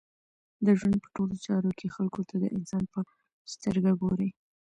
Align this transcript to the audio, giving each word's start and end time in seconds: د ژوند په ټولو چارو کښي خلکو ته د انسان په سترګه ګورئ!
د 0.65 0.67
ژوند 0.79 0.97
په 1.03 1.09
ټولو 1.15 1.35
چارو 1.45 1.75
کښي 1.79 1.89
خلکو 1.95 2.21
ته 2.29 2.35
د 2.39 2.45
انسان 2.57 2.83
په 2.93 2.99
سترګه 3.53 3.91
ګورئ! 4.01 4.29